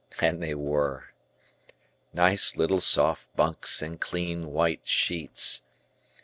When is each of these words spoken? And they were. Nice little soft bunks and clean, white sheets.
And 0.19 0.41
they 0.41 0.55
were. 0.55 1.13
Nice 2.11 2.57
little 2.57 2.79
soft 2.79 3.27
bunks 3.35 3.83
and 3.83 4.01
clean, 4.01 4.47
white 4.47 4.81
sheets. 4.83 5.63